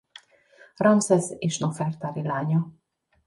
[0.75, 2.69] Ramszesz és Nofertari lánya.